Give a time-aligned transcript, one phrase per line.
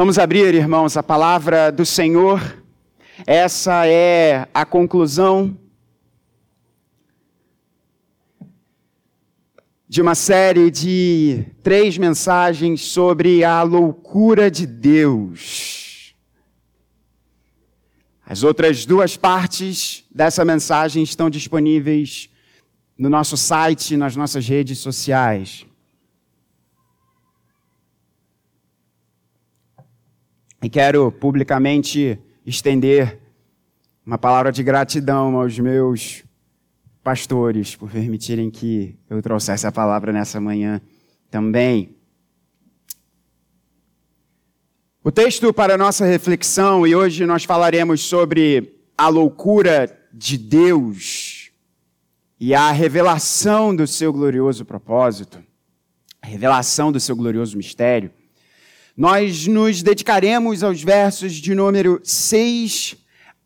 [0.00, 2.62] Vamos abrir, irmãos, a palavra do Senhor.
[3.26, 5.58] Essa é a conclusão
[9.88, 16.14] de uma série de três mensagens sobre a loucura de Deus.
[18.24, 22.30] As outras duas partes dessa mensagem estão disponíveis
[22.96, 25.66] no nosso site, nas nossas redes sociais.
[30.60, 33.20] E quero publicamente estender
[34.04, 36.24] uma palavra de gratidão aos meus
[37.00, 40.80] pastores por permitirem que eu trouxesse a palavra nessa manhã
[41.30, 41.96] também.
[45.04, 51.52] O texto para a nossa reflexão, e hoje nós falaremos sobre a loucura de Deus
[52.40, 55.40] e a revelação do seu glorioso propósito,
[56.20, 58.10] a revelação do seu glorioso mistério
[58.98, 62.96] nós nos dedicaremos aos versos de número 6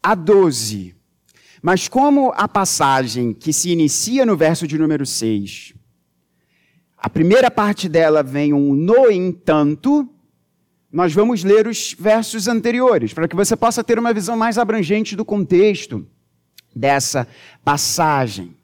[0.02, 0.94] a 12.
[1.60, 5.74] Mas como a passagem que se inicia no verso de número 6,
[6.96, 10.08] a primeira parte dela vem um no entanto,
[10.90, 15.14] nós vamos ler os versos anteriores, para que você possa ter uma visão mais abrangente
[15.14, 16.06] do contexto
[16.74, 17.28] dessa
[17.62, 18.56] passagem.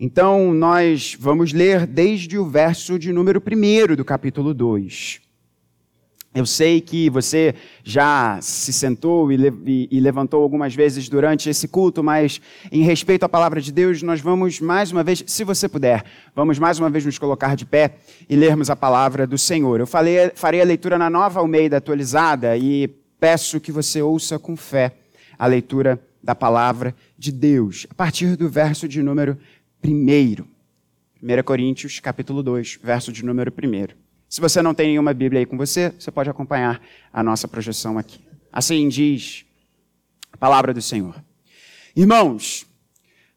[0.00, 5.25] Então, nós vamos ler desde o verso de número 1 do capítulo 2.
[6.36, 11.66] Eu sei que você já se sentou e, e, e, levantou algumas vezes durante esse
[11.66, 15.66] culto, mas em respeito à palavra de Deus, nós vamos mais uma vez, se você
[15.66, 17.94] puder, vamos mais uma vez nos colocar de pé
[18.28, 19.80] e lermos a palavra do Senhor.
[19.80, 22.86] Eu falei, farei a leitura na nova Almeida atualizada e
[23.18, 24.92] peço que você ouça com fé
[25.38, 29.38] a leitura da palavra de Deus, a partir do verso de número
[29.82, 30.44] 1.
[31.22, 34.05] 1 Coríntios, capítulo 2, verso de número 1.
[34.28, 36.80] Se você não tem nenhuma Bíblia aí com você, você pode acompanhar
[37.12, 38.20] a nossa projeção aqui.
[38.52, 39.44] Assim diz
[40.32, 41.14] a palavra do Senhor.
[41.94, 42.66] Irmãos,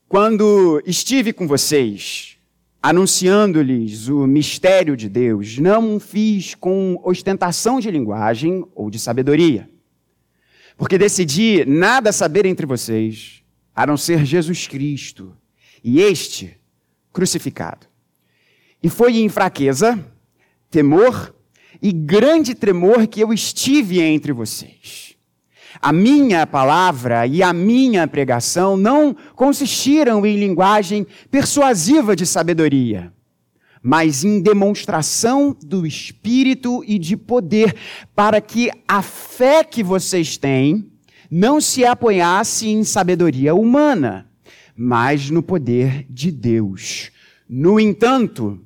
[0.07, 2.37] quando estive com vocês,
[2.81, 9.69] anunciando-lhes o mistério de Deus, não fiz com ostentação de linguagem ou de sabedoria,
[10.77, 13.43] porque decidi nada saber entre vocês,
[13.75, 15.37] a não ser Jesus Cristo
[15.83, 16.57] e este
[17.13, 17.85] crucificado.
[18.81, 20.03] E foi em fraqueza,
[20.69, 21.33] temor
[21.81, 25.15] e grande tremor que eu estive entre vocês.
[25.81, 33.13] A minha palavra e a minha pregação não consistiram em linguagem persuasiva de sabedoria,
[33.81, 37.75] mas em demonstração do Espírito e de poder,
[38.15, 40.91] para que a fé que vocês têm
[41.31, 44.27] não se apoiasse em sabedoria humana,
[44.75, 47.11] mas no poder de Deus.
[47.47, 48.59] No entanto,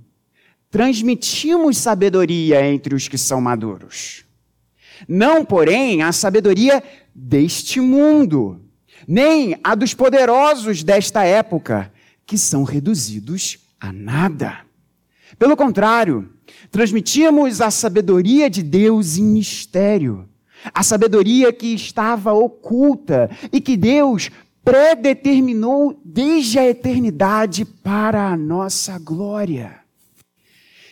[0.74, 4.26] transmitimos sabedoria entre os que são maduros.
[5.08, 8.60] Não, porém, a sabedoria deste mundo,
[9.08, 11.94] nem a dos poderosos desta época,
[12.26, 14.62] que são reduzidos a nada.
[15.38, 16.28] Pelo contrário,
[16.72, 20.28] transmitimos a sabedoria de Deus em mistério,
[20.74, 24.32] a sabedoria que estava oculta e que Deus
[24.66, 29.83] predeterminou desde a eternidade para a nossa glória.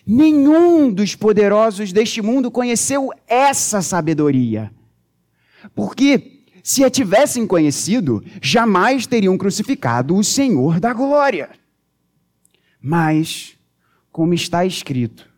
[0.06, 4.72] Nenhum dos poderosos deste mundo conheceu essa sabedoria.
[5.75, 11.50] Porque, se a tivessem conhecido, jamais teriam crucificado o Senhor da glória.
[12.81, 13.56] Mas,
[14.11, 15.29] como está escrito,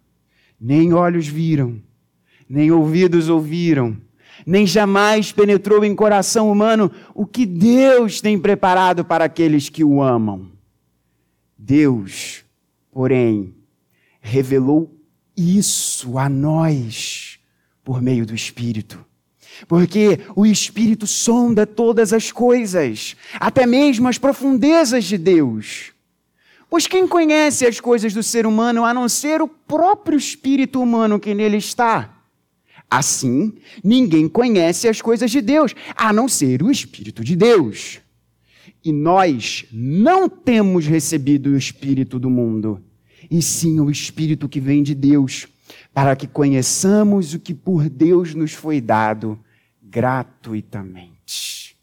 [0.59, 1.81] nem olhos viram,
[2.47, 3.97] nem ouvidos ouviram,
[4.45, 10.01] nem jamais penetrou em coração humano o que Deus tem preparado para aqueles que o
[10.01, 10.51] amam.
[11.57, 12.43] Deus,
[12.91, 13.53] porém,
[14.23, 14.89] revelou
[15.35, 17.37] isso a nós
[17.83, 19.05] por meio do Espírito.
[19.67, 25.91] Porque o Espírito sonda todas as coisas, até mesmo as profundezas de Deus.
[26.69, 31.19] Pois quem conhece as coisas do ser humano a não ser o próprio espírito humano
[31.19, 32.17] que nele está?
[32.89, 33.53] Assim,
[33.83, 37.99] ninguém conhece as coisas de Deus a não ser o Espírito de Deus.
[38.83, 42.83] E nós não temos recebido o Espírito do mundo
[43.29, 45.47] e sim o Espírito que vem de Deus,
[45.93, 49.39] para que conheçamos o que por Deus nos foi dado
[49.81, 51.75] gratuitamente.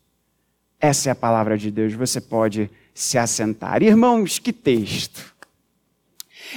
[0.81, 3.82] Essa é a palavra de Deus, você pode se assentar.
[3.82, 5.34] Irmãos, que texto!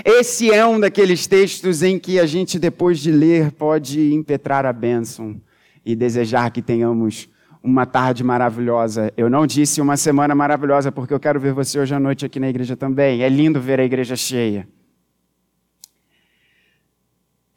[0.03, 4.73] Esse é um daqueles textos em que a gente, depois de ler, pode impetrar a
[4.73, 5.39] bênção
[5.85, 7.29] e desejar que tenhamos
[7.63, 9.13] uma tarde maravilhosa.
[9.15, 12.37] Eu não disse uma semana maravilhosa, porque eu quero ver você hoje à noite aqui
[12.37, 13.23] na igreja também.
[13.23, 14.67] É lindo ver a igreja cheia.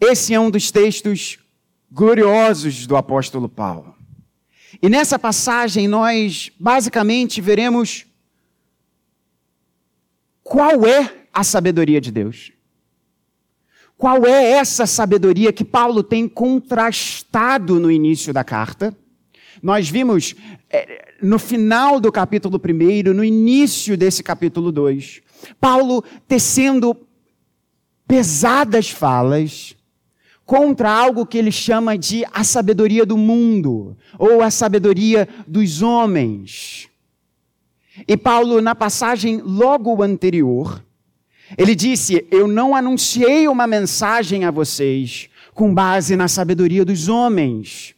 [0.01, 1.39] Esse é um dos textos
[1.91, 3.97] gloriosos do apóstolo Paulo.
[4.81, 8.07] E nessa passagem nós basicamente veremos
[10.45, 12.53] qual é a sabedoria de Deus.
[13.99, 18.97] Qual é essa sabedoria que Paulo tem contrastado no início da carta?
[19.63, 20.35] Nós vimos
[20.71, 25.23] é, no final do capítulo 1, no início desse capítulo 2,
[25.61, 26.97] Paulo tecendo
[28.07, 29.77] pesadas falas
[30.45, 36.89] contra algo que ele chama de a sabedoria do mundo, ou a sabedoria dos homens.
[38.07, 40.85] E Paulo, na passagem logo anterior,
[41.59, 47.96] ele disse: Eu não anunciei uma mensagem a vocês com base na sabedoria dos homens,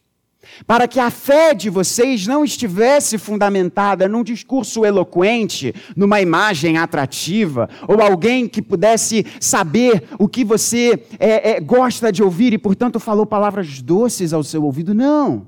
[0.67, 7.69] para que a fé de vocês não estivesse fundamentada num discurso eloquente, numa imagem atrativa,
[7.87, 13.01] ou alguém que pudesse saber o que você é, é, gosta de ouvir e, portanto,
[13.01, 14.95] falou palavras doces ao seu ouvido.
[14.95, 15.47] Não.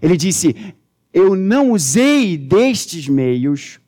[0.00, 0.74] Ele disse:
[1.12, 3.80] Eu não usei destes meios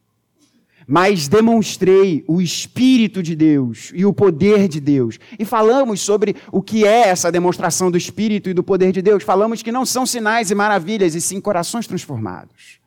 [0.90, 5.18] mas demonstrei o Espírito de Deus e o poder de Deus.
[5.38, 9.22] E falamos sobre o que é essa demonstração do Espírito e do poder de Deus.
[9.22, 12.80] Falamos que não são sinais e maravilhas, e sim corações transformados.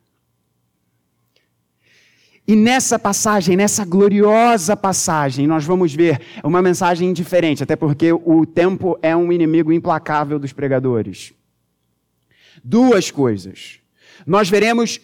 [2.44, 8.44] E nessa passagem, nessa gloriosa passagem, nós vamos ver uma mensagem diferente, até porque o
[8.44, 11.32] tempo é um inimigo implacável dos pregadores.
[12.64, 13.78] Duas coisas.
[14.26, 15.00] Nós veremos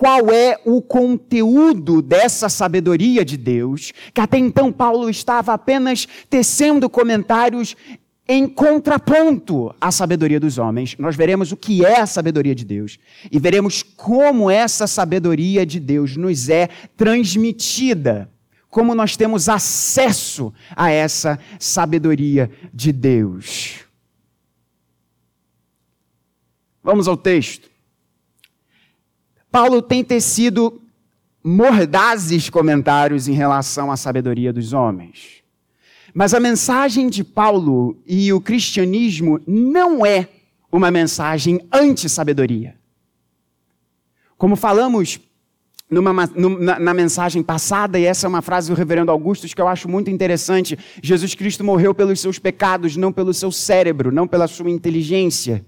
[0.00, 6.88] qual é o conteúdo dessa sabedoria de Deus, que até então Paulo estava apenas tecendo
[6.88, 7.76] comentários
[8.26, 10.96] em contraponto à sabedoria dos homens.
[10.98, 12.98] Nós veremos o que é a sabedoria de Deus
[13.30, 18.30] e veremos como essa sabedoria de Deus nos é transmitida,
[18.70, 23.80] como nós temos acesso a essa sabedoria de Deus.
[26.82, 27.69] Vamos ao texto.
[29.50, 30.80] Paulo tem tecido
[31.42, 35.42] mordazes comentários em relação à sabedoria dos homens.
[36.12, 40.28] Mas a mensagem de Paulo e o cristianismo não é
[40.70, 42.74] uma mensagem anti-sabedoria.
[44.36, 45.20] Como falamos
[45.90, 49.68] numa, numa, na mensagem passada, e essa é uma frase do reverendo Augustus que eu
[49.68, 54.46] acho muito interessante: Jesus Cristo morreu pelos seus pecados, não pelo seu cérebro, não pela
[54.46, 55.64] sua inteligência.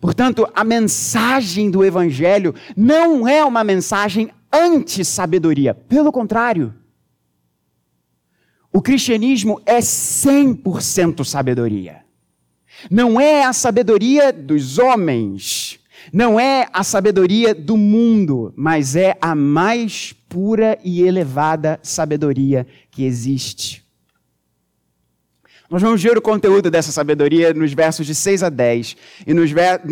[0.00, 5.74] Portanto, a mensagem do Evangelho não é uma mensagem anti-sabedoria.
[5.74, 6.74] Pelo contrário.
[8.72, 12.02] O cristianismo é 100% sabedoria.
[12.90, 15.80] Não é a sabedoria dos homens,
[16.12, 23.04] não é a sabedoria do mundo, mas é a mais pura e elevada sabedoria que
[23.04, 23.84] existe.
[25.70, 29.50] Nós vamos ver o conteúdo dessa sabedoria nos versos de 6 a 10, e nos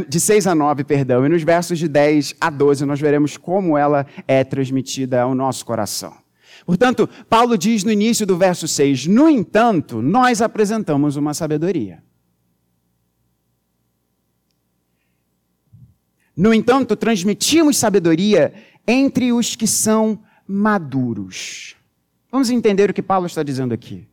[0.08, 3.78] de 6 a 9, perdão, e nos versos de 10 a 12 nós veremos como
[3.78, 6.12] ela é transmitida ao nosso coração.
[6.66, 12.02] Portanto, Paulo diz no início do verso 6: No entanto, nós apresentamos uma sabedoria.
[16.36, 18.52] No entanto, transmitimos sabedoria
[18.84, 21.76] entre os que são maduros.
[22.32, 24.08] Vamos entender o que Paulo está dizendo aqui.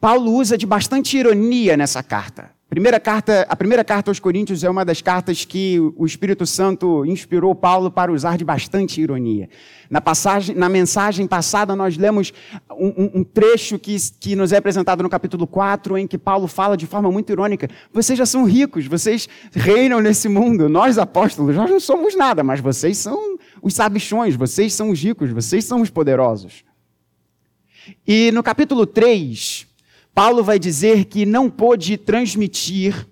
[0.00, 2.50] Paulo usa de bastante ironia nessa carta.
[2.68, 7.02] Primeira carta, a primeira carta aos Coríntios é uma das cartas que o Espírito Santo
[7.06, 9.48] inspirou Paulo para usar de bastante ironia.
[9.88, 12.30] Na, passagem, na mensagem passada, nós lemos
[12.70, 16.76] um, um, trecho que, que nos é apresentado no capítulo 4, em que Paulo fala
[16.76, 20.68] de forma muito irônica: vocês já são ricos, vocês reinam nesse mundo.
[20.68, 25.30] Nós, apóstolos, nós não somos nada, mas vocês são os sabichões, vocês são os ricos,
[25.30, 26.64] vocês são os poderosos.
[28.06, 29.67] E no capítulo 3,
[30.18, 33.06] Paulo vai dizer que não pôde transmitir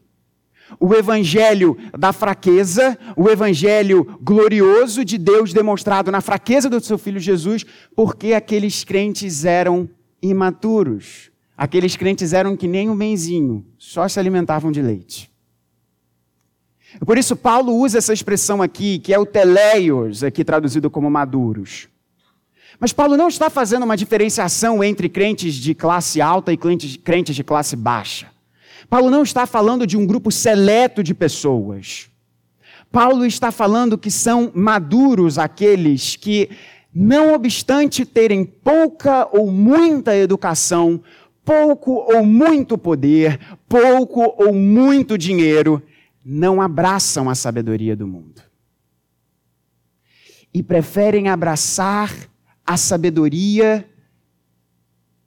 [0.80, 7.20] o evangelho da fraqueza, o evangelho glorioso de Deus demonstrado na fraqueza do seu filho
[7.20, 9.88] Jesus, porque aqueles crentes eram
[10.20, 11.30] imaturos.
[11.56, 15.30] Aqueles crentes eram que nem um benzinho, só se alimentavam de leite.
[17.06, 21.88] Por isso, Paulo usa essa expressão aqui, que é o teleios, aqui traduzido como maduros.
[22.78, 27.44] Mas Paulo não está fazendo uma diferenciação entre crentes de classe alta e crentes de
[27.44, 28.30] classe baixa.
[28.88, 32.10] Paulo não está falando de um grupo seleto de pessoas.
[32.92, 36.50] Paulo está falando que são maduros aqueles que,
[36.94, 41.02] não obstante terem pouca ou muita educação,
[41.44, 45.82] pouco ou muito poder, pouco ou muito dinheiro,
[46.24, 48.42] não abraçam a sabedoria do mundo.
[50.52, 52.12] E preferem abraçar
[52.66, 53.88] a sabedoria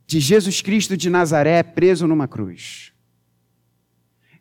[0.05, 2.91] de Jesus Cristo de Nazaré preso numa cruz.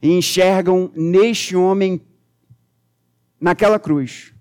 [0.01, 2.01] e enxergam neste homem,
[3.41, 4.33] naquela cruz,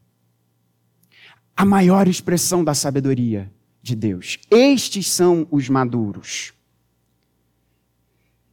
[1.56, 4.38] a maior expressão da sabedoria de Deus.
[4.52, 6.54] Estes são os maduros.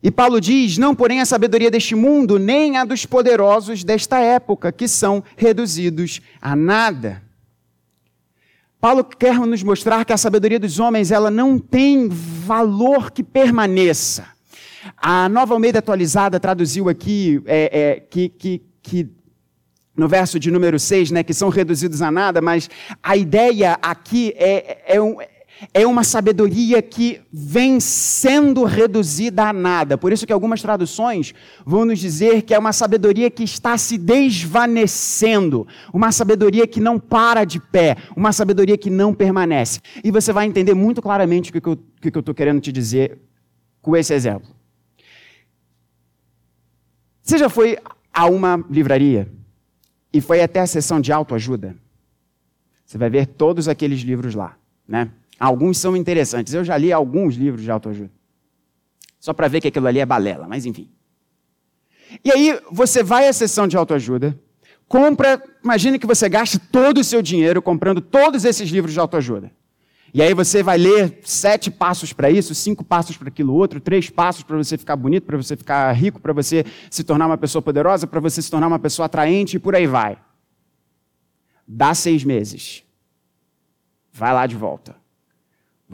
[0.02, 4.70] E Paulo diz: não, porém, a sabedoria deste mundo, nem a dos poderosos desta época,
[4.70, 7.22] que são reduzidos a nada.
[8.84, 14.26] Paulo quer nos mostrar que a sabedoria dos homens ela não tem valor que permaneça.
[14.98, 19.08] A Nova Almeida Atualizada traduziu aqui é, é, que, que, que
[19.96, 22.68] no verso de número 6, né, que são reduzidos a nada, mas
[23.02, 25.16] a ideia aqui é, é, um,
[25.72, 29.96] é uma sabedoria que vem sendo reduzida a nada.
[29.96, 31.34] Por isso que algumas traduções
[31.64, 36.98] vão nos dizer que é uma sabedoria que está se desvanecendo, uma sabedoria que não
[36.98, 39.80] para de pé, uma sabedoria que não permanece.
[40.02, 41.68] E você vai entender muito claramente o que
[42.16, 43.18] eu estou querendo te dizer
[43.80, 44.54] com esse exemplo.
[47.22, 47.78] Você já foi
[48.12, 49.32] a uma livraria
[50.12, 51.76] e foi até a seção de autoajuda?
[52.84, 54.56] Você vai ver todos aqueles livros lá,
[54.86, 55.10] né?
[55.38, 56.54] Alguns são interessantes.
[56.54, 58.10] Eu já li alguns livros de autoajuda.
[59.18, 60.88] Só para ver que aquilo ali é balela, mas enfim.
[62.22, 64.38] E aí você vai à sessão de autoajuda,
[64.86, 69.50] compra, imagine que você gaste todo o seu dinheiro comprando todos esses livros de autoajuda.
[70.12, 74.08] E aí você vai ler sete passos para isso, cinco passos para aquilo outro, três
[74.10, 77.60] passos para você ficar bonito, para você ficar rico, para você se tornar uma pessoa
[77.60, 80.16] poderosa, para você se tornar uma pessoa atraente e por aí vai.
[81.66, 82.84] Dá seis meses.
[84.12, 85.03] Vai lá de volta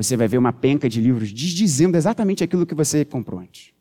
[0.03, 3.73] você vai ver uma penca de livros desdizendo exatamente aquilo que você comprou antes.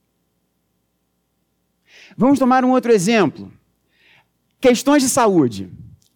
[2.17, 3.51] Vamos tomar um outro exemplo.
[4.59, 5.69] Questões de saúde.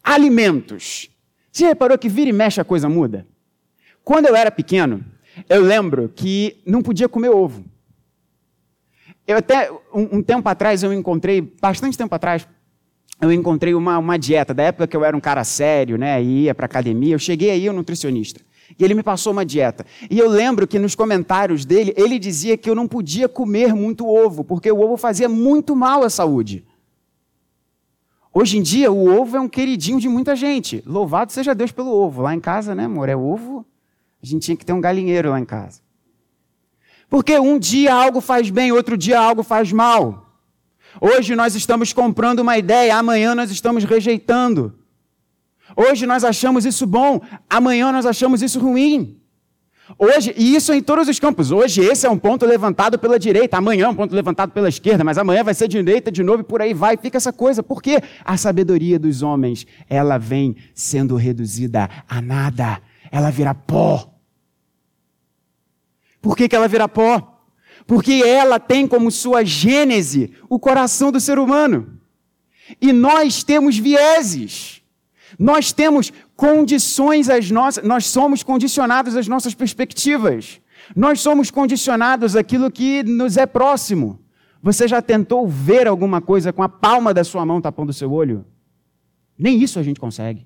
[0.04, 1.10] Alimentos.
[1.52, 3.26] Você reparou que vira e mexe a coisa muda?
[4.04, 5.06] Quando eu era pequeno,
[5.48, 7.64] eu lembro que não podia comer ovo.
[9.26, 12.46] Eu até, um, um tempo atrás, eu encontrei, bastante tempo atrás,
[13.22, 16.54] eu encontrei uma, uma dieta, da época que eu era um cara sério, né, ia
[16.54, 18.42] para academia, eu cheguei aí, um nutricionista.
[18.78, 19.86] E ele me passou uma dieta.
[20.10, 24.08] E eu lembro que nos comentários dele, ele dizia que eu não podia comer muito
[24.08, 26.66] ovo, porque o ovo fazia muito mal à saúde.
[28.34, 30.84] Hoje em dia, o ovo é um queridinho de muita gente.
[30.88, 32.24] Louvado seja Deus pelo ovo.
[32.24, 33.08] Lá em casa, né, amor?
[33.08, 33.64] É ovo.
[34.22, 35.82] A gente tinha que ter um galinheiro lá em casa.
[37.10, 40.34] Porque um dia algo faz bem, outro dia algo faz mal.
[41.00, 44.74] Hoje nós estamos comprando uma ideia, amanhã nós estamos rejeitando.
[45.76, 49.20] Hoje nós achamos isso bom, amanhã nós achamos isso ruim.
[49.98, 51.52] Hoje, e isso em todos os campos.
[51.52, 55.04] Hoje esse é um ponto levantado pela direita, amanhã é um ponto levantado pela esquerda,
[55.04, 57.62] mas amanhã vai ser direita de novo e por aí vai, fica essa coisa.
[57.62, 62.82] Porque a sabedoria dos homens, ela vem sendo reduzida a nada.
[63.12, 64.10] Ela vira pó.
[66.22, 67.42] Por que, que ela vira pó?
[67.86, 72.00] Porque ela tem como sua gênese o coração do ser humano.
[72.82, 74.83] E nós temos vieses.
[75.38, 80.62] Nós temos condições às nossas, nós somos condicionados às nossas perspectivas.
[80.96, 84.20] Nós somos condicionados àquilo que nos é próximo.
[84.62, 88.12] Você já tentou ver alguma coisa com a palma da sua mão tapando o seu
[88.12, 88.46] olho?
[89.38, 90.46] Nem isso a gente consegue.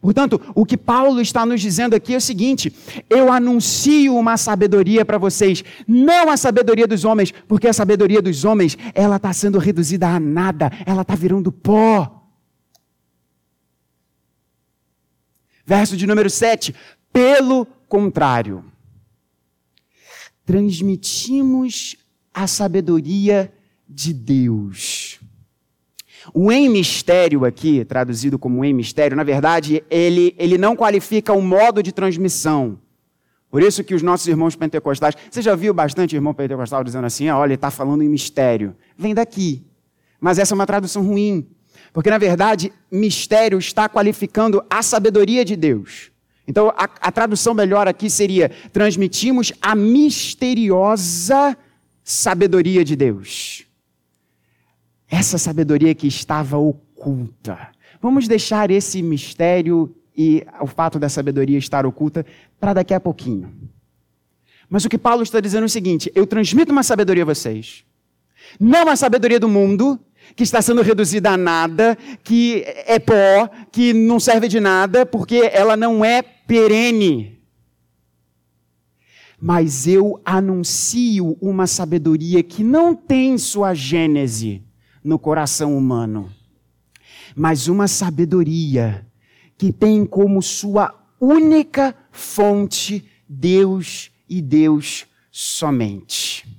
[0.00, 2.72] Portanto, o que Paulo está nos dizendo aqui é o seguinte:
[3.08, 8.44] eu anuncio uma sabedoria para vocês, não a sabedoria dos homens, porque a sabedoria dos
[8.44, 12.15] homens ela está sendo reduzida a nada, ela está virando pó.
[15.66, 16.74] Verso de número 7.
[17.12, 18.64] Pelo contrário,
[20.44, 21.96] transmitimos
[22.32, 23.52] a sabedoria
[23.88, 25.18] de Deus.
[26.32, 31.42] O em mistério aqui, traduzido como em mistério, na verdade, ele, ele não qualifica o
[31.42, 32.78] modo de transmissão.
[33.50, 37.28] Por isso que os nossos irmãos pentecostais, você já viu bastante irmão pentecostal dizendo assim,
[37.28, 38.76] olha, ele está falando em mistério.
[38.98, 39.64] Vem daqui.
[40.20, 41.48] Mas essa é uma tradução ruim.
[41.92, 46.10] Porque, na verdade, mistério está qualificando a sabedoria de Deus.
[46.46, 51.56] Então, a, a tradução melhor aqui seria: transmitimos a misteriosa
[52.04, 53.64] sabedoria de Deus.
[55.08, 57.68] Essa sabedoria que estava oculta.
[58.00, 62.24] Vamos deixar esse mistério e o fato da sabedoria estar oculta
[62.58, 63.52] para daqui a pouquinho.
[64.68, 67.84] Mas o que Paulo está dizendo é o seguinte: eu transmito uma sabedoria a vocês,
[68.58, 69.98] não a sabedoria do mundo,
[70.34, 75.50] que está sendo reduzida a nada, que é pó, que não serve de nada, porque
[75.52, 77.38] ela não é perene.
[79.40, 84.62] Mas eu anuncio uma sabedoria que não tem sua gênese
[85.04, 86.30] no coração humano,
[87.34, 89.06] mas uma sabedoria
[89.58, 96.55] que tem como sua única fonte Deus e Deus somente.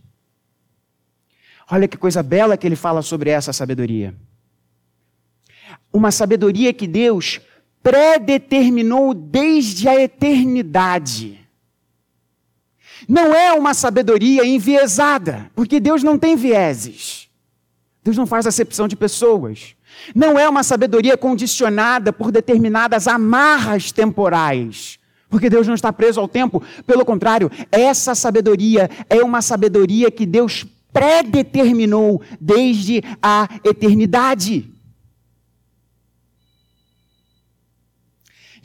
[1.70, 4.16] Olha que coisa bela que ele fala sobre essa sabedoria.
[5.92, 7.42] Uma sabedoria que Deus
[7.84, 11.40] predeterminou desde a eternidade.
[13.08, 17.30] Não é uma sabedoria enviesada, porque Deus não tem vieses.
[18.04, 19.76] Deus não faz acepção de pessoas.
[20.16, 26.28] Não é uma sabedoria condicionada por determinadas amarras temporais, porque Deus não está preso ao
[26.28, 26.64] tempo.
[26.86, 34.72] Pelo contrário, essa sabedoria é uma sabedoria que Deus predeterminou desde a eternidade.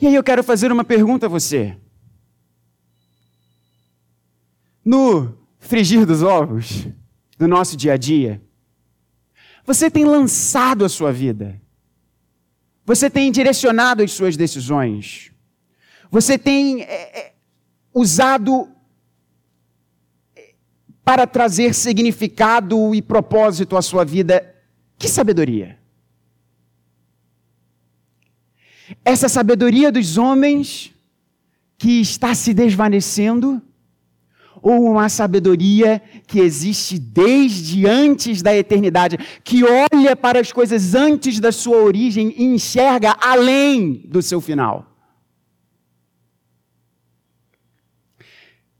[0.01, 1.77] E aí eu quero fazer uma pergunta a você.
[4.83, 6.87] No frigir dos ovos,
[7.39, 8.41] no nosso dia a dia,
[9.65, 11.61] você tem lançado a sua vida.
[12.85, 15.31] Você tem direcionado as suas decisões.
[16.11, 17.33] Você tem é, é,
[17.93, 18.72] usado
[21.03, 24.55] para trazer significado e propósito à sua vida.
[24.97, 25.77] Que sabedoria!
[29.03, 30.93] Essa sabedoria dos homens
[31.77, 33.61] que está se desvanecendo
[34.61, 41.37] ou uma sabedoria que existe desde antes da eternidade, que olha para as coisas antes
[41.37, 44.87] da sua origem e enxerga além do seu final.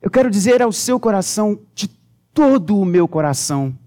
[0.01, 1.89] Eu quero dizer ao seu coração, de
[2.33, 3.77] todo o meu coração,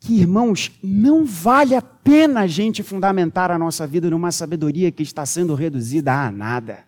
[0.00, 5.02] que, irmãos, não vale a pena a gente fundamentar a nossa vida numa sabedoria que
[5.02, 6.84] está sendo reduzida a nada.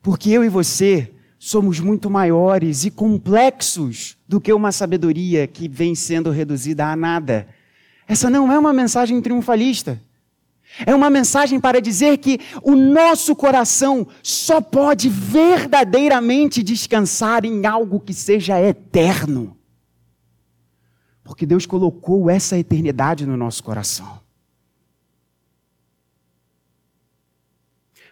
[0.00, 5.94] Porque eu e você somos muito maiores e complexos do que uma sabedoria que vem
[5.94, 7.48] sendo reduzida a nada.
[8.06, 10.00] Essa não é uma mensagem triunfalista.
[10.86, 18.00] É uma mensagem para dizer que o nosso coração só pode verdadeiramente descansar em algo
[18.00, 19.56] que seja eterno.
[21.22, 24.20] Porque Deus colocou essa eternidade no nosso coração.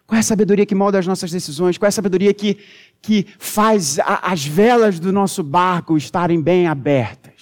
[0.06, 1.76] Qual é a sabedoria que molda as nossas decisões?
[1.76, 2.56] Qual é a sabedoria que,
[3.02, 7.37] que faz a, as velas do nosso barco estarem bem abertas?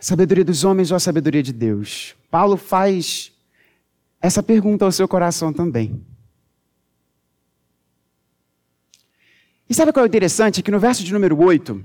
[0.00, 2.16] A sabedoria dos homens ou a sabedoria de Deus?
[2.30, 3.32] Paulo faz
[4.18, 6.02] essa pergunta ao seu coração também.
[9.68, 10.62] E sabe qual é o interessante?
[10.62, 11.84] Que no verso de número 8,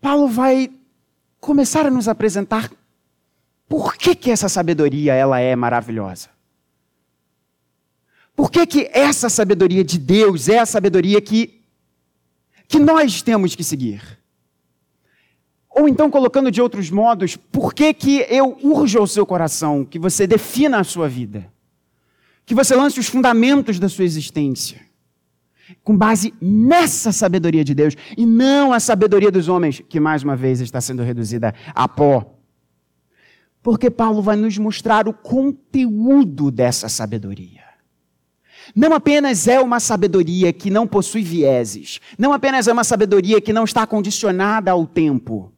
[0.00, 0.70] Paulo vai
[1.40, 2.70] começar a nos apresentar
[3.68, 6.28] por que, que essa sabedoria ela é maravilhosa.
[8.36, 11.60] Por que, que essa sabedoria de Deus é a sabedoria que,
[12.68, 14.16] que nós temos que seguir?
[15.78, 19.98] Ou então, colocando de outros modos, por que, que eu urjo ao seu coração que
[19.98, 21.52] você defina a sua vida?
[22.46, 24.86] Que você lance os fundamentos da sua existência?
[25.82, 30.36] com base nessa sabedoria de Deus e não a sabedoria dos homens, que mais uma
[30.36, 32.34] vez está sendo reduzida a pó.
[33.62, 37.64] Porque Paulo vai nos mostrar o conteúdo dessa sabedoria.
[38.74, 43.52] Não apenas é uma sabedoria que não possui vieses, não apenas é uma sabedoria que
[43.52, 45.52] não está condicionada ao tempo,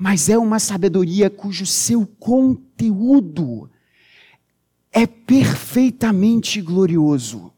[0.00, 3.70] mas é uma sabedoria cujo seu conteúdo
[4.90, 7.52] é perfeitamente glorioso.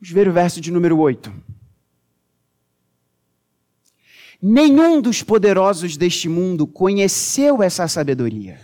[0.00, 1.32] Vamos ver o verso de número 8.
[4.42, 8.60] Nenhum dos poderosos deste mundo conheceu essa sabedoria.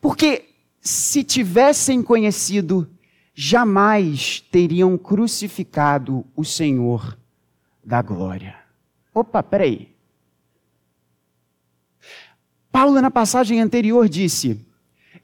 [0.00, 0.50] Porque
[0.80, 2.88] se tivessem conhecido,
[3.34, 7.18] jamais teriam crucificado o Senhor
[7.84, 8.61] da glória.
[9.14, 9.88] Opa, peraí.
[12.70, 14.58] Paulo, na passagem anterior, disse: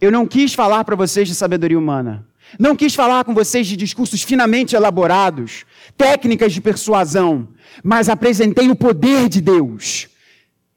[0.01, 2.27] Eu não quis falar para vocês de sabedoria humana,
[2.59, 5.65] não quis falar com vocês de discursos finamente elaborados,
[5.97, 7.49] técnicas de persuasão,
[7.83, 10.09] mas apresentei o poder de Deus.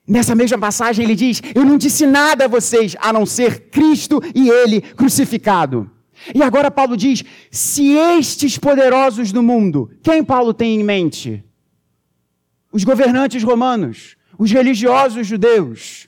[0.08, 4.22] Nessa mesma passagem ele diz: Eu não disse nada a vocês a não ser Cristo
[4.34, 5.92] e Ele crucificado.
[6.34, 11.44] E agora Paulo diz: Se estes poderosos do mundo, quem Paulo tem em mente?
[12.72, 16.08] Os governantes romanos, os religiosos judeus,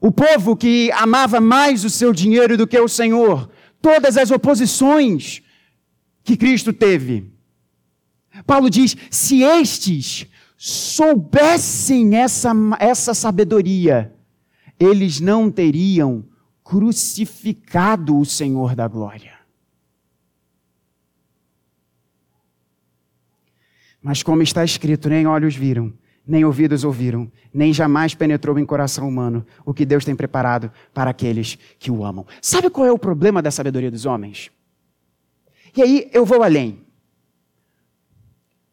[0.00, 5.42] o povo que amava mais o seu dinheiro do que o Senhor, todas as oposições
[6.22, 7.32] que Cristo teve.
[8.46, 14.14] Paulo diz: se estes soubessem essa, essa sabedoria,
[14.78, 16.24] eles não teriam
[16.62, 19.35] crucificado o Senhor da glória.
[24.06, 25.92] Mas como está escrito, nem olhos viram,
[26.24, 31.10] nem ouvidos ouviram, nem jamais penetrou em coração humano o que Deus tem preparado para
[31.10, 32.24] aqueles que o amam.
[32.40, 34.48] Sabe qual é o problema da sabedoria dos homens?
[35.76, 36.86] E aí eu vou além.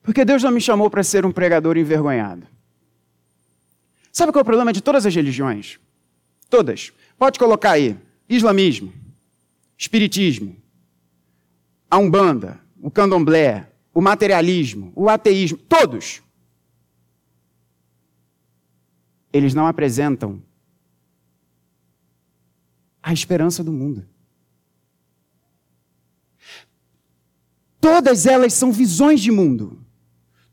[0.04, 2.46] Porque Deus não me chamou para ser um pregador envergonhado.
[4.12, 5.80] Sabe qual é o problema de todas as religiões?
[6.48, 6.94] Todas.
[7.18, 7.98] Pode colocar aí:
[8.30, 8.94] islamismo,
[9.76, 10.56] espiritismo,
[11.90, 16.22] a umbanda, o candomblé, o materialismo, o ateísmo, todos.
[19.32, 20.42] Eles não apresentam
[23.02, 24.06] a esperança do mundo.
[27.80, 29.80] Todas elas são visões de mundo.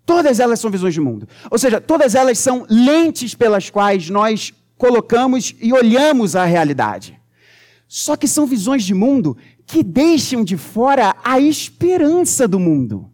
[0.05, 1.29] Todas elas são visões de mundo.
[1.51, 7.21] Ou seja, todas elas são lentes pelas quais nós colocamos e olhamos a realidade.
[7.87, 13.09] Só que são visões de mundo que deixam de fora a esperança do mundo.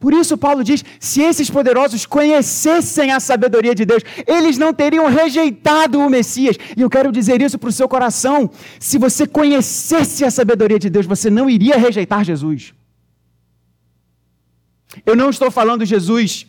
[0.00, 5.06] Por isso, Paulo diz: se esses poderosos conhecessem a sabedoria de Deus, eles não teriam
[5.08, 6.56] rejeitado o Messias.
[6.74, 10.88] E eu quero dizer isso para o seu coração: se você conhecesse a sabedoria de
[10.88, 12.72] Deus, você não iria rejeitar Jesus.
[15.04, 16.46] Eu não estou falando Jesus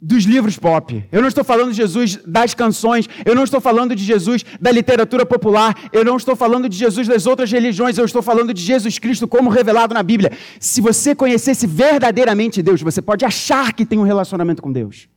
[0.00, 1.04] dos livros pop.
[1.12, 4.70] Eu não estou falando de Jesus das canções, eu não estou falando de Jesus da
[4.70, 8.62] literatura popular, eu não estou falando de Jesus das outras religiões, eu estou falando de
[8.62, 10.32] Jesus Cristo como revelado na Bíblia.
[10.58, 15.08] Se você conhecesse verdadeiramente Deus, você pode achar que tem um relacionamento com Deus.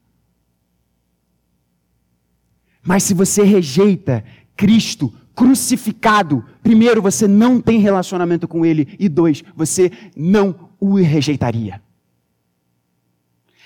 [2.85, 4.25] Mas se você rejeita
[4.57, 11.81] Cristo crucificado, primeiro, você não tem relacionamento com Ele, e dois, você não o rejeitaria.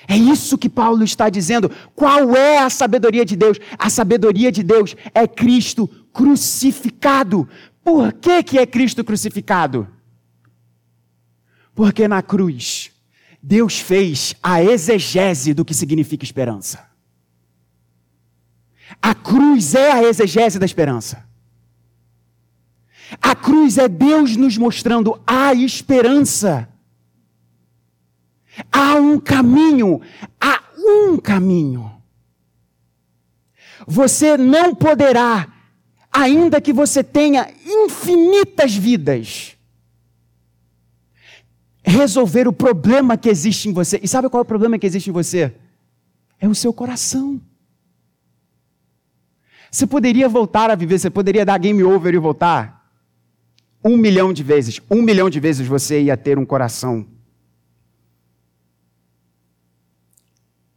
[0.08, 1.70] É isso que Paulo está dizendo.
[1.94, 3.60] Qual é a sabedoria de Deus?
[3.78, 7.48] A sabedoria de Deus é Cristo crucificado.
[7.84, 9.88] Por que, que é Cristo crucificado?
[11.76, 12.92] Porque na cruz,
[13.44, 16.90] Deus fez a exegese do que significa esperança.
[19.02, 21.28] A cruz é a exegese da esperança.
[23.22, 26.68] A cruz é Deus nos mostrando a esperança.
[28.72, 30.02] Há um caminho,
[30.40, 31.92] há um caminho.
[33.86, 35.48] Você não poderá,
[36.12, 39.56] ainda que você tenha infinitas vidas,
[41.84, 44.00] resolver o problema que existe em você.
[44.02, 45.54] E sabe qual é o problema que existe em você?
[46.40, 47.40] É o seu coração.
[49.72, 52.78] Você poderia voltar a viver, você poderia dar game over e voltar
[53.84, 54.82] um milhão de vezes.
[54.90, 57.06] Um milhão de vezes você ia ter um coração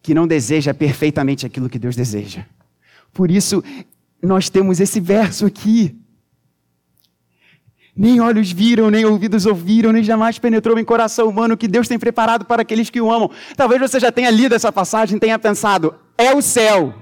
[0.03, 2.45] que não deseja perfeitamente aquilo que Deus deseja.
[3.13, 3.63] Por isso,
[4.23, 5.97] nós temos esse verso aqui.
[7.95, 11.99] Nem olhos viram, nem ouvidos ouviram, nem jamais penetrou em coração humano que Deus tem
[11.99, 13.31] preparado para aqueles que o amam.
[13.57, 16.95] Talvez você já tenha lido essa passagem e tenha pensado, é o céu.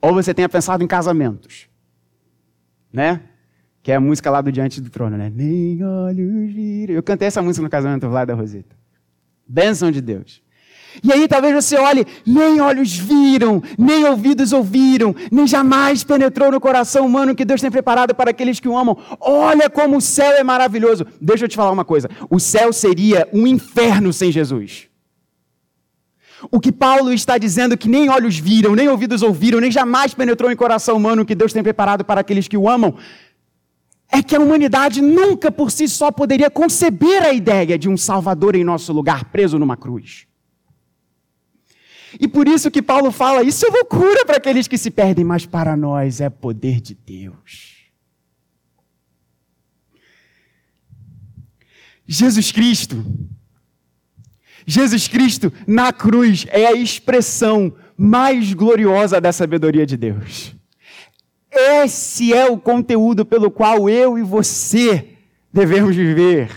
[0.00, 1.68] Ou você tenha pensado em casamentos.
[2.92, 3.20] Né?
[3.82, 5.30] Que é a música lá do Diante do Trono, né?
[5.34, 6.94] Nem olhos viram.
[6.94, 8.74] Eu cantei essa música no casamento lá da Roseta.
[9.46, 10.42] Bênção de Deus.
[11.02, 16.60] E aí talvez você olhe, nem olhos viram, nem ouvidos ouviram, nem jamais penetrou no
[16.60, 18.96] coração humano que Deus tem preparado para aqueles que o amam.
[19.20, 21.06] Olha como o céu é maravilhoso.
[21.20, 24.88] Deixa eu te falar uma coisa: o céu seria um inferno sem Jesus.
[26.50, 30.50] O que Paulo está dizendo que nem olhos viram, nem ouvidos ouviram, nem jamais penetrou
[30.50, 32.94] em coração humano que Deus tem preparado para aqueles que o amam,
[34.10, 38.56] é que a humanidade nunca por si só poderia conceber a ideia de um Salvador
[38.56, 40.29] em nosso lugar preso numa cruz.
[42.18, 45.46] E por isso que Paulo fala: isso é loucura para aqueles que se perdem, mas
[45.46, 47.78] para nós é poder de Deus.
[52.06, 53.04] Jesus Cristo,
[54.66, 60.56] Jesus Cristo na cruz é a expressão mais gloriosa da sabedoria de Deus.
[61.52, 65.16] Esse é o conteúdo pelo qual eu e você
[65.52, 66.50] devemos viver.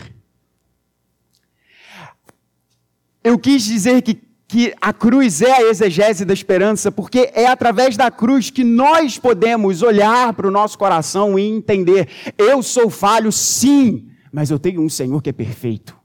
[3.23, 4.21] Eu quis dizer que
[4.53, 9.17] que a cruz é a exegese da esperança, porque é através da cruz que nós
[9.17, 14.79] podemos olhar para o nosso coração e entender: eu sou falho, sim, mas eu tenho
[14.83, 15.97] um Senhor que é perfeito.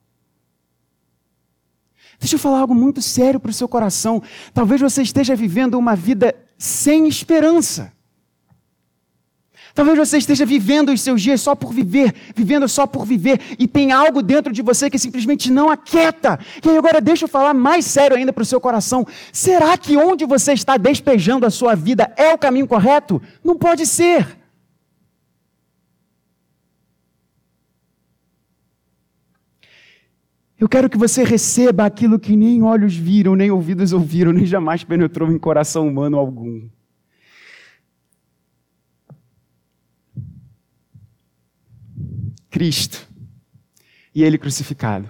[2.19, 4.23] Deixa eu falar algo muito sério para o seu coração.
[4.55, 7.93] Talvez você esteja vivendo uma vida sem esperança.
[9.75, 13.67] Talvez você esteja vivendo os seus dias só por viver, vivendo só por viver, e
[13.67, 16.39] tem algo dentro de você que simplesmente não aquieta.
[16.65, 19.07] E agora deixa eu falar mais sério ainda para o seu coração.
[19.33, 23.21] Será que onde você está despejando a sua vida é o caminho correto?
[23.45, 24.39] Não pode ser.
[30.59, 34.83] Eu quero que você receba aquilo que nem olhos viram, nem ouvidos ouviram, nem jamais
[34.83, 36.69] penetrou em coração humano algum.
[42.51, 43.09] Cristo
[44.15, 45.09] e Ele crucificado,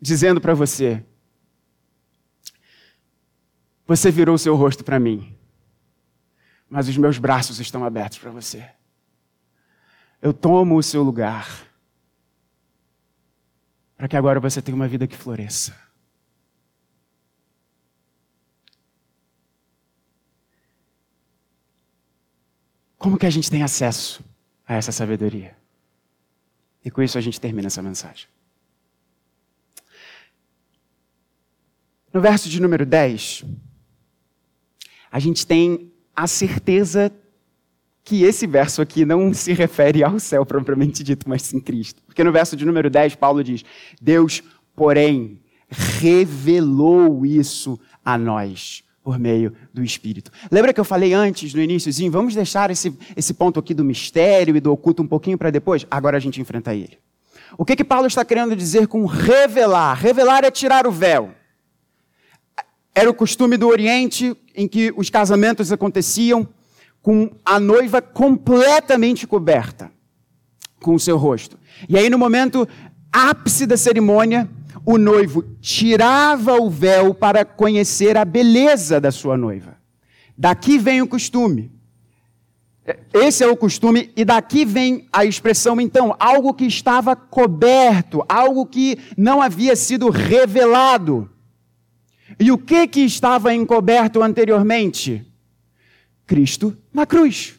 [0.00, 1.04] dizendo para você:
[3.86, 5.36] Você virou o seu rosto para mim,
[6.68, 8.68] mas os meus braços estão abertos para você.
[10.20, 11.68] Eu tomo o seu lugar,
[13.96, 15.78] para que agora você tenha uma vida que floresça.
[22.96, 24.24] Como que a gente tem acesso
[24.66, 25.56] a essa sabedoria.
[26.84, 28.26] E com isso a gente termina essa mensagem.
[32.12, 33.44] No verso de número 10,
[35.10, 37.12] a gente tem a certeza
[38.04, 42.02] que esse verso aqui não se refere ao céu propriamente dito, mas sim Cristo.
[42.06, 43.64] Porque no verso de número 10, Paulo diz:
[44.00, 44.42] Deus,
[44.76, 50.32] porém, revelou isso a nós por meio do Espírito.
[50.50, 54.56] Lembra que eu falei antes, no iníciozinho, vamos deixar esse, esse ponto aqui do mistério
[54.56, 55.86] e do oculto um pouquinho para depois?
[55.90, 56.98] Agora a gente enfrenta ele.
[57.58, 59.94] O que que Paulo está querendo dizer com revelar?
[59.94, 61.32] Revelar é tirar o véu.
[62.94, 66.48] Era o costume do Oriente em que os casamentos aconteciam
[67.02, 69.92] com a noiva completamente coberta
[70.80, 71.58] com o seu rosto.
[71.88, 72.66] E aí no momento
[73.12, 74.48] ápice da cerimônia,
[74.84, 79.76] o noivo tirava o véu para conhecer a beleza da sua noiva.
[80.36, 81.72] Daqui vem o costume.
[83.14, 88.66] Esse é o costume, e daqui vem a expressão, então, algo que estava coberto, algo
[88.66, 91.30] que não havia sido revelado.
[92.38, 95.26] E o que que estava encoberto anteriormente?
[96.26, 97.58] Cristo na cruz.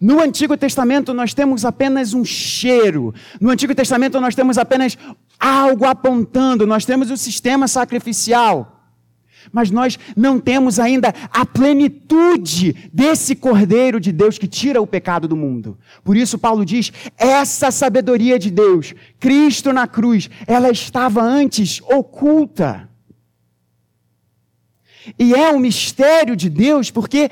[0.00, 3.14] No Antigo Testamento nós temos apenas um cheiro.
[3.40, 4.96] No Antigo Testamento nós temos apenas
[5.38, 8.74] algo apontando, nós temos o sistema sacrificial.
[9.52, 15.26] Mas nós não temos ainda a plenitude desse Cordeiro de Deus que tira o pecado
[15.26, 15.78] do mundo.
[16.04, 22.88] Por isso, Paulo diz: essa sabedoria de Deus, Cristo na cruz, ela estava antes oculta.
[25.18, 27.30] E é um mistério de Deus, porque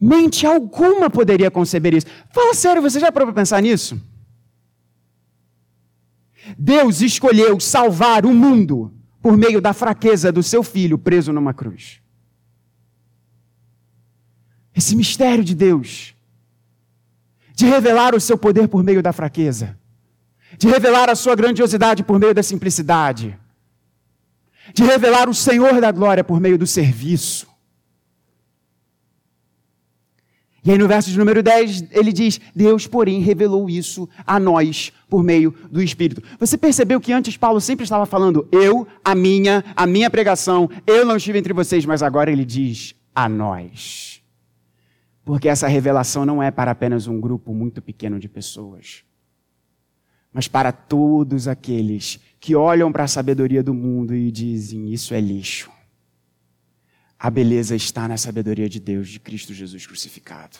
[0.00, 2.06] mente alguma poderia conceber isso.
[2.32, 4.00] Fala sério, você já parou para pensar nisso?
[6.56, 12.00] Deus escolheu salvar o mundo por meio da fraqueza do seu filho preso numa cruz.
[14.74, 16.14] Esse mistério de Deus,
[17.52, 19.76] de revelar o seu poder por meio da fraqueza,
[20.56, 23.36] de revelar a sua grandiosidade por meio da simplicidade,
[24.72, 27.47] de revelar o Senhor da glória por meio do serviço.
[30.64, 34.92] E aí no verso de número 10, ele diz: Deus, porém, revelou isso a nós
[35.08, 36.22] por meio do Espírito.
[36.38, 41.04] Você percebeu que antes Paulo sempre estava falando eu, a minha, a minha pregação, eu
[41.04, 44.20] não estive entre vocês, mas agora ele diz a nós.
[45.24, 49.04] Porque essa revelação não é para apenas um grupo muito pequeno de pessoas,
[50.32, 55.20] mas para todos aqueles que olham para a sabedoria do mundo e dizem: Isso é
[55.20, 55.77] lixo.
[57.18, 60.56] A beleza está na sabedoria de Deus, de Cristo Jesus crucificado.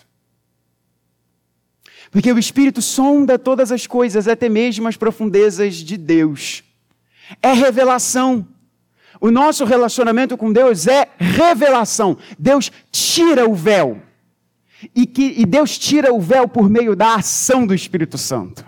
[2.10, 6.64] Porque o Espírito sonda todas as coisas, até mesmo as profundezas de Deus.
[7.40, 8.46] É revelação.
[9.20, 12.16] O nosso relacionamento com Deus é revelação.
[12.38, 14.02] Deus tira o véu.
[14.94, 18.64] E, que, e Deus tira o véu por meio da ação do Espírito Santo.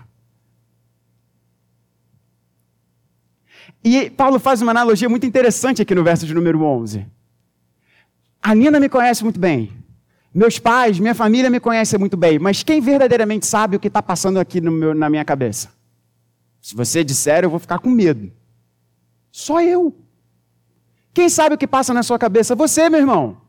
[3.83, 7.07] E Paulo faz uma analogia muito interessante aqui no verso de número 11.
[8.42, 9.72] A Nina me conhece muito bem.
[10.33, 12.38] Meus pais, minha família me conhece muito bem.
[12.38, 15.70] Mas quem verdadeiramente sabe o que está passando aqui meu, na minha cabeça?
[16.61, 18.31] Se você disser, eu vou ficar com medo.
[19.33, 19.94] Só eu.
[21.12, 22.55] Quem sabe o que passa na sua cabeça?
[22.55, 23.40] Você, meu irmão.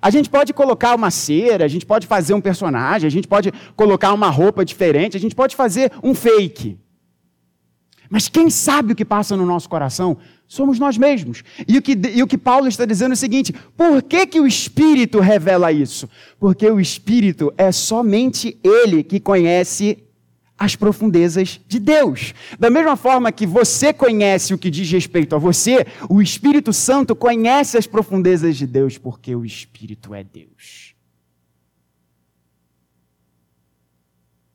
[0.00, 3.52] A gente pode colocar uma cera, a gente pode fazer um personagem, a gente pode
[3.76, 6.78] colocar uma roupa diferente, a gente pode fazer um fake.
[8.14, 11.42] Mas quem sabe o que passa no nosso coração somos nós mesmos.
[11.66, 14.38] E o que, e o que Paulo está dizendo é o seguinte: por que, que
[14.38, 16.08] o Espírito revela isso?
[16.38, 20.04] Porque o Espírito é somente Ele que conhece
[20.56, 22.34] as profundezas de Deus.
[22.56, 27.16] Da mesma forma que você conhece o que diz respeito a você, o Espírito Santo
[27.16, 30.94] conhece as profundezas de Deus, porque o Espírito é Deus.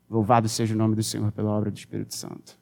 [0.08, 2.58] Louvado seja o nome do Senhor pela obra do Espírito Santo.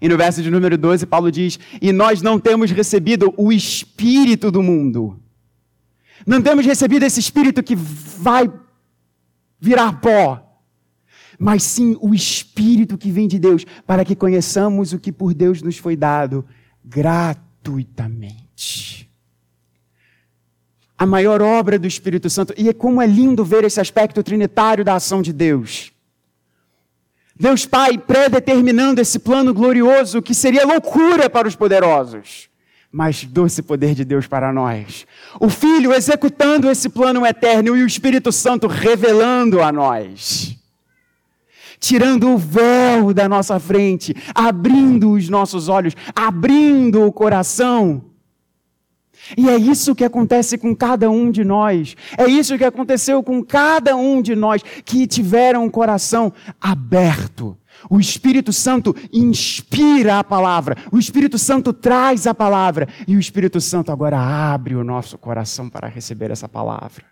[0.00, 4.50] E no verso de número 12, Paulo diz: E nós não temos recebido o espírito
[4.50, 5.20] do mundo.
[6.26, 8.50] Não temos recebido esse espírito que vai
[9.60, 10.44] virar pó.
[11.38, 15.62] mas sim o Espírito que vem de Deus, para que conheçamos o que por Deus
[15.62, 16.44] nos foi dado
[16.84, 19.08] gratuitamente.
[20.98, 24.84] A maior obra do Espírito Santo, e é como é lindo ver esse aspecto trinitário
[24.84, 25.92] da ação de Deus.
[27.38, 32.48] Deus Pai predeterminando esse plano glorioso que seria loucura para os poderosos,
[32.90, 35.06] mas doce poder de Deus para nós.
[35.38, 40.56] O Filho executando esse plano eterno e o Espírito Santo revelando a nós.
[41.78, 48.02] Tirando o véu da nossa frente, abrindo os nossos olhos, abrindo o coração
[49.36, 51.96] e é isso que acontece com cada um de nós.
[52.16, 57.56] É isso que aconteceu com cada um de nós que tiveram o coração aberto.
[57.88, 63.60] O Espírito Santo inspira a palavra, o Espírito Santo traz a palavra, e o Espírito
[63.60, 67.04] Santo agora abre o nosso coração para receber essa palavra.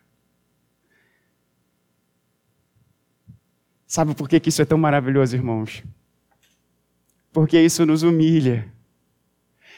[3.86, 5.84] Sabe por que isso é tão maravilhoso, irmãos?
[7.32, 8.66] Porque isso nos humilha.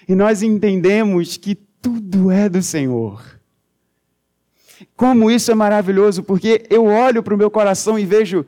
[0.08, 3.38] E nós entendemos que tudo é do Senhor.
[4.96, 8.46] Como isso é maravilhoso, porque eu olho para o meu coração e vejo,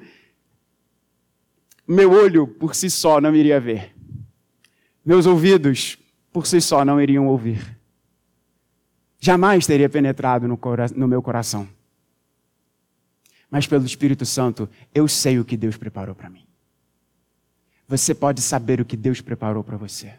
[1.87, 3.95] meu olho por si só não iria ver,
[5.05, 5.99] meus ouvidos
[6.33, 7.77] por si só não iriam ouvir,
[9.19, 10.59] jamais teria penetrado no,
[10.95, 11.69] no meu coração.
[13.51, 16.47] Mas pelo Espírito Santo, eu sei o que Deus preparou para mim.
[17.89, 20.15] Você pode saber o que Deus preparou para você.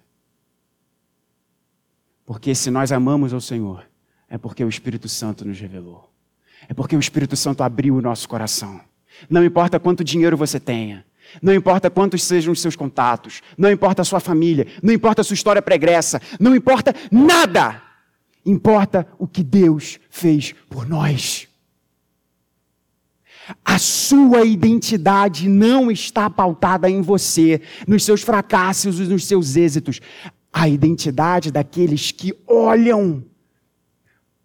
[2.31, 3.85] Porque se nós amamos ao Senhor,
[4.29, 6.09] é porque o Espírito Santo nos revelou.
[6.69, 8.79] É porque o Espírito Santo abriu o nosso coração.
[9.29, 11.03] Não importa quanto dinheiro você tenha,
[11.41, 15.23] não importa quantos sejam os seus contatos, não importa a sua família, não importa a
[15.25, 17.81] sua história pregressa, não importa nada.
[18.45, 21.49] Importa o que Deus fez por nós.
[23.65, 29.99] A sua identidade não está pautada em você, nos seus fracassos e nos seus êxitos
[30.51, 33.23] a identidade daqueles que olham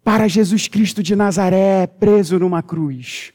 [0.03, 3.33] para Jesus Cristo de Nazaré preso numa cruz.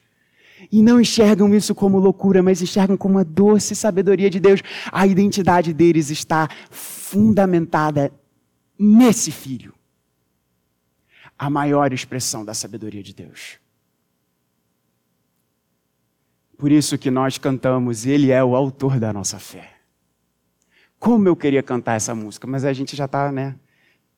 [0.71, 4.63] E não enxergam isso como loucura, mas enxergam como a doce sabedoria de Deus.
[4.91, 8.11] A identidade deles está fundamentada
[8.79, 9.75] nesse filho.
[11.39, 13.59] A maior expressão da sabedoria de Deus.
[16.57, 19.72] Por isso que nós cantamos, Ele é o autor da nossa fé.
[21.03, 23.57] Como eu queria cantar essa música, mas a gente já está né,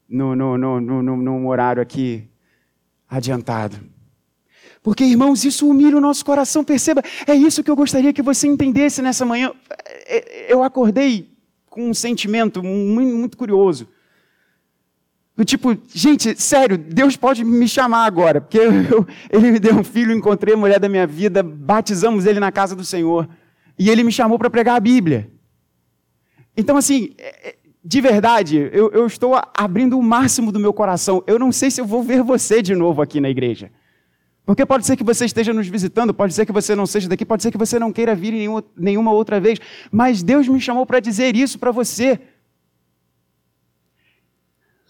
[0.07, 2.29] no, no, no, no, num horário aqui
[3.09, 3.81] adiantado.
[4.83, 6.62] Porque, irmãos, isso humilha o nosso coração.
[6.62, 9.51] Perceba, é isso que eu gostaria que você entendesse nessa manhã.
[10.07, 11.35] É, eu acordei
[11.70, 13.88] com um sentimento muito, muito curioso.
[15.35, 19.85] Do tipo, gente, sério, Deus pode me chamar agora, porque eu, ele me deu um
[19.85, 23.27] filho, encontrei a mulher da minha vida, batizamos ele na casa do Senhor.
[23.79, 25.33] E ele me chamou para pregar a Bíblia.
[26.57, 31.23] Então, assim, é, é, de verdade, eu, eu, estou abrindo o máximo do meu coração.
[31.27, 33.71] Eu não sei se eu vou ver você de novo aqui na igreja.
[34.47, 37.25] Porque pode ser que você esteja nos visitando, pode ser que você não seja daqui,
[37.25, 39.59] pode ser que você não queira vir nenhuma, nenhuma outra vez.
[39.90, 42.21] Mas Deus me chamou para dizer isso para você.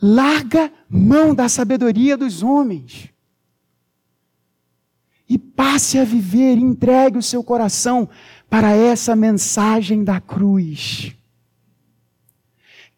[0.02, 3.08] Larga mão da sabedoria dos homens.
[5.28, 8.08] E passe a viver, entregue o seu coração
[8.50, 11.16] para essa mensagem da cruz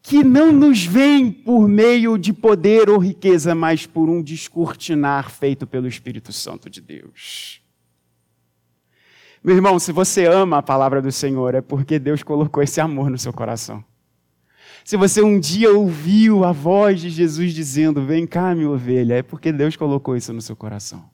[0.06, 5.66] que não nos vem por meio de poder ou riqueza, mas por um descortinar feito
[5.66, 7.60] pelo Espírito Santo de Deus.
[9.42, 13.10] Meu irmão, se você ama a palavra do Senhor, é porque Deus colocou esse amor
[13.10, 13.84] no seu coração.
[14.84, 19.22] Se você um dia ouviu a voz de Jesus dizendo: Vem cá, minha ovelha, é
[19.24, 21.10] porque Deus colocou isso no seu coração.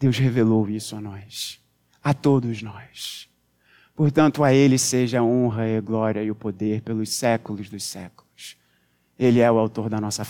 [0.00, 1.60] Deus revelou isso a nós,
[2.02, 3.27] a todos nós.
[3.98, 7.82] Portanto, a Ele seja a honra e a glória e o poder pelos séculos dos
[7.82, 8.56] séculos.
[9.18, 10.24] Ele é o autor da nossa